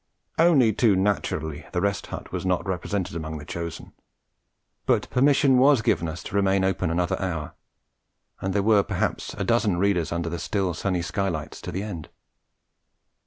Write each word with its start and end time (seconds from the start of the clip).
Only 0.39 0.73
too 0.73 0.95
naturally, 0.95 1.67
the 1.73 1.79
Rest 1.79 2.07
Hut 2.07 2.31
was 2.31 2.43
not 2.43 2.65
represented 2.65 3.15
among 3.15 3.37
the 3.37 3.45
chosen. 3.45 3.91
But 4.87 5.07
permission 5.11 5.59
was 5.59 5.83
given 5.83 6.07
us 6.09 6.23
to 6.23 6.35
remain 6.35 6.63
open 6.63 6.89
another 6.89 7.21
hour; 7.21 7.53
and 8.41 8.51
there 8.51 8.63
were 8.63 8.81
perhaps 8.81 9.35
a 9.35 9.43
dozen 9.43 9.77
readers 9.77 10.11
under 10.11 10.27
the 10.27 10.39
still 10.39 10.73
sunny 10.73 11.03
skylights 11.03 11.61
to 11.61 11.71
the 11.71 11.83
end. 11.83 12.09